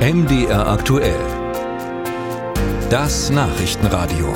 [0.00, 1.20] MDR aktuell.
[2.88, 4.32] Das Nachrichtenradio.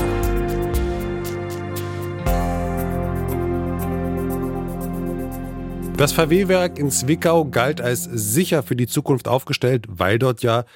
[5.96, 10.66] Das VW-Werk in Zwickau galt als sicher für die Zukunft aufgestellt, weil dort ja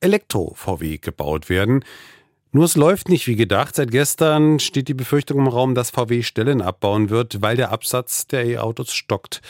[0.00, 1.84] Elektro-VW gebaut werden.
[2.50, 3.76] Nur es läuft nicht wie gedacht.
[3.76, 8.26] Seit gestern steht die Befürchtung im Raum, dass VW Stellen abbauen wird, weil der Absatz
[8.26, 9.42] der E-Autos stockt.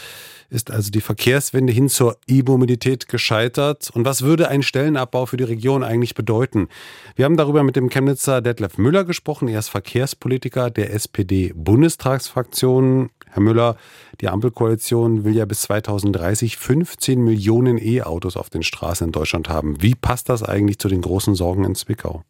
[0.51, 3.91] Ist also die Verkehrswende hin zur E-Mobilität gescheitert?
[3.93, 6.67] Und was würde ein Stellenabbau für die Region eigentlich bedeuten?
[7.15, 9.47] Wir haben darüber mit dem Chemnitzer Detlef Müller gesprochen.
[9.47, 13.11] Er ist Verkehrspolitiker der SPD-Bundestagsfraktion.
[13.27, 13.77] Herr Müller,
[14.21, 19.81] die Ampelkoalition will ja bis 2030 15 Millionen E-Autos auf den Straßen in Deutschland haben.
[19.83, 22.25] Wie passt das eigentlich zu den großen Sorgen in Zwickau?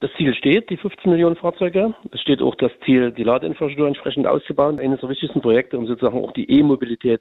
[0.00, 1.92] Das Ziel steht, die 15 Millionen Fahrzeuge.
[2.12, 4.78] Es steht auch das Ziel, die Ladeinfrastruktur entsprechend auszubauen.
[4.78, 7.20] Eines der wichtigsten Projekte, um sozusagen auch die E-Mobilität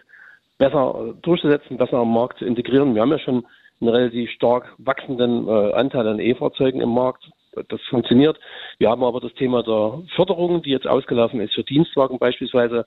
[0.59, 2.93] besser durchzusetzen, besser am Markt zu integrieren.
[2.93, 3.45] Wir haben ja schon
[3.81, 7.27] einen relativ stark wachsenden äh, Anteil an E-Fahrzeugen im Markt.
[7.69, 8.39] Das funktioniert.
[8.77, 12.85] Wir haben aber das Thema der Förderung, die jetzt ausgelaufen ist für Dienstwagen beispielsweise.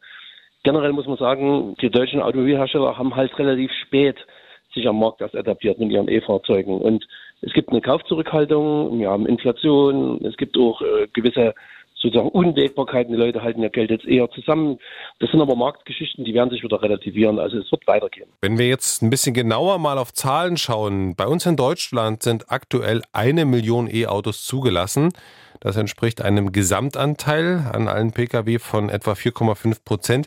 [0.62, 4.16] Generell muss man sagen, die deutschen Automobilhersteller haben halt relativ spät
[4.74, 6.80] sich am Markt erst adaptiert mit ihren E-Fahrzeugen.
[6.80, 7.06] Und
[7.42, 11.54] es gibt eine Kaufzurückhaltung, wir haben Inflation, es gibt auch äh, gewisse
[12.00, 13.12] sozusagen Unwägbarkeiten.
[13.12, 14.78] Die Leute halten ihr Geld jetzt eher zusammen.
[15.18, 17.38] Das sind aber Marktgeschichten, die werden sich wieder relativieren.
[17.38, 18.28] Also es wird weitergehen.
[18.40, 22.50] Wenn wir jetzt ein bisschen genauer mal auf Zahlen schauen, bei uns in Deutschland sind
[22.50, 25.12] aktuell eine Million E-Autos zugelassen.
[25.60, 30.26] Das entspricht einem Gesamtanteil an allen Pkw von etwa 4,5 Prozent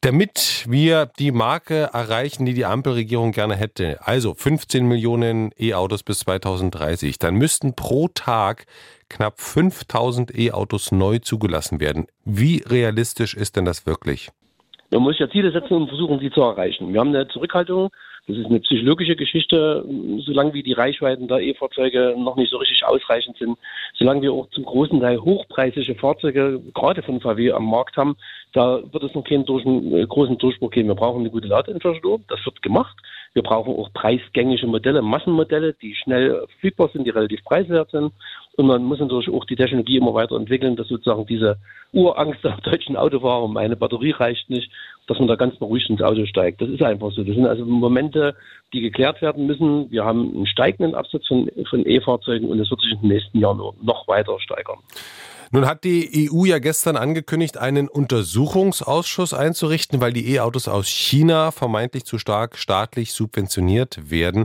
[0.00, 6.20] damit wir die Marke erreichen, die die Ampelregierung gerne hätte, also 15 Millionen E-Autos bis
[6.20, 8.66] 2030, dann müssten pro Tag
[9.10, 12.06] knapp 5000 E-Autos neu zugelassen werden.
[12.24, 14.30] Wie realistisch ist denn das wirklich?
[14.90, 16.92] Man muss ja Ziele setzen und versuchen, sie zu erreichen.
[16.92, 17.90] Wir haben eine Zurückhaltung
[18.30, 19.84] das ist eine psychologische Geschichte,
[20.24, 23.58] solange wie die Reichweiten der E-Fahrzeuge noch nicht so richtig ausreichend sind,
[23.94, 28.16] solange wir auch zum großen Teil hochpreisige Fahrzeuge gerade von VW am Markt haben,
[28.52, 30.88] da wird es noch keinen durch, äh, großen Durchbruch geben.
[30.88, 32.96] Wir brauchen eine gute Ladeinfrastruktur, das wird gemacht.
[33.32, 38.12] Wir brauchen auch preisgängige Modelle, Massenmodelle, die schnell verfügbar sind, die relativ preiswert sind.
[38.56, 41.58] Und man muss natürlich auch die Technologie immer weiterentwickeln, dass sozusagen diese
[41.92, 44.70] Urangst der deutschen Autofahrer, meine Batterie reicht nicht,
[45.06, 46.60] dass man da ganz beruhigt ins Auto steigt.
[46.60, 47.22] Das ist einfach so.
[47.22, 48.34] Das sind also Momente,
[48.72, 49.90] die geklärt werden müssen.
[49.92, 53.38] Wir haben einen steigenden Absatz von, von E-Fahrzeugen und es wird sich in den nächsten
[53.38, 54.78] Jahren noch weiter steigern.
[55.52, 61.50] Nun hat die EU ja gestern angekündigt, einen Untersuchungsausschuss einzurichten, weil die E-Autos aus China
[61.50, 64.44] vermeintlich zu stark staatlich subventioniert werden.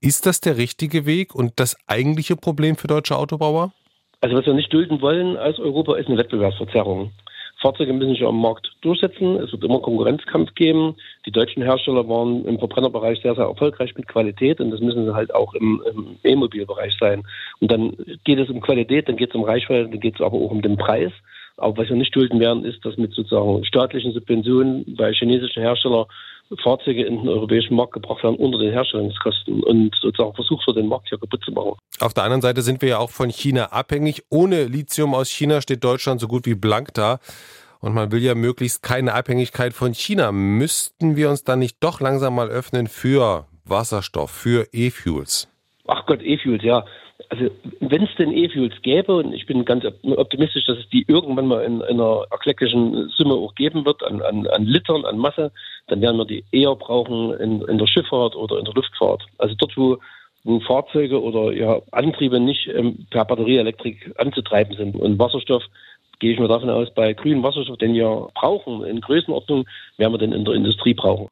[0.00, 3.72] Ist das der richtige Weg und das eigentliche Problem für deutsche Autobauer?
[4.20, 7.12] Also was wir nicht dulden wollen als Europa ist eine Wettbewerbsverzerrung.
[7.62, 9.36] Fahrzeuge müssen sich am Markt durchsetzen.
[9.36, 10.96] Es wird immer Konkurrenzkampf geben.
[11.24, 15.14] Die deutschen Hersteller waren im Verbrennerbereich sehr, sehr erfolgreich mit Qualität und das müssen sie
[15.14, 15.80] halt auch im,
[16.24, 17.22] E-Mobilbereich sein.
[17.60, 20.36] Und dann geht es um Qualität, dann geht es um Reichweite, dann geht es aber
[20.36, 21.12] auch um den Preis.
[21.56, 26.06] Aber was wir nicht dulden werden, ist, dass mit sozusagen staatlichen Subventionen bei chinesischen Herstellern
[26.62, 30.86] Fahrzeuge in den europäischen Markt gebracht werden unter den Herstellungskosten und sozusagen versucht wird, den
[30.86, 31.72] Markt hier kaputt zu machen.
[32.00, 34.24] Auf der anderen Seite sind wir ja auch von China abhängig.
[34.28, 37.18] Ohne Lithium aus China steht Deutschland so gut wie blank da.
[37.80, 40.30] Und man will ja möglichst keine Abhängigkeit von China.
[40.30, 45.48] Müssten wir uns dann nicht doch langsam mal öffnen für Wasserstoff, für E-Fuels?
[45.88, 46.84] Ach Gott, E-Fuels, ja
[47.32, 47.48] also
[47.80, 51.64] wenn es denn E-Fuels gäbe, und ich bin ganz optimistisch, dass es die irgendwann mal
[51.64, 55.50] in, in einer erklecklichen Summe auch geben wird, an, an, an Litern, an Masse,
[55.86, 59.22] dann werden wir die eher brauchen in, in der Schifffahrt oder in der Luftfahrt.
[59.38, 59.96] Also dort, wo,
[60.44, 64.96] wo Fahrzeuge oder ja, Antriebe nicht ähm, per Batterieelektrik anzutreiben sind.
[64.96, 65.62] Und Wasserstoff
[66.22, 69.66] gehe ich mal davon aus, bei grünem Wasserstoff, den wir brauchen, in Größenordnung,
[69.96, 71.26] werden wir den in der Industrie brauchen.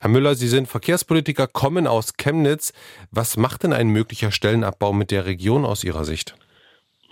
[0.00, 2.72] Herr Müller, Sie sind Verkehrspolitiker, kommen aus Chemnitz.
[3.10, 6.34] Was macht denn ein möglicher Stellenabbau mit der Region aus Ihrer Sicht?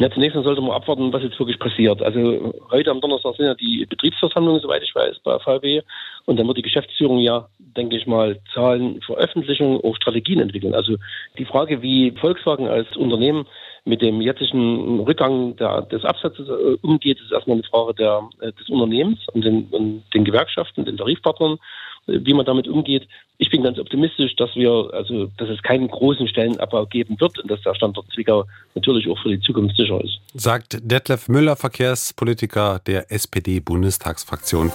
[0.00, 2.00] Ja, zunächst mal sollte man abwarten, was jetzt wirklich passiert.
[2.00, 5.82] Also heute am Donnerstag sind ja die Betriebsversammlungen, soweit ich weiß, bei VW.
[6.24, 10.72] Und dann wird die Geschäftsführung ja, denke ich mal, Zahlen, Veröffentlichungen, auch Strategien entwickeln.
[10.72, 10.96] Also
[11.36, 13.46] die Frage, wie Volkswagen als Unternehmen
[13.88, 18.52] mit dem jetzigen Rückgang der, des Absatzes äh, umgeht, ist erstmal eine Frage der, äh,
[18.52, 21.58] des Unternehmens und den, und den Gewerkschaften, den Tarifpartnern
[22.08, 23.06] wie man damit umgeht.
[23.36, 27.50] Ich bin ganz optimistisch, dass wir, also, dass es keinen großen Stellenabbau geben wird und
[27.50, 28.44] dass der Standort Zwickau
[28.74, 30.18] natürlich auch für die Zukunft sicher ist.
[30.34, 34.72] Sagt Detlef Müller, Verkehrspolitiker der SPD-Bundestagsfraktion.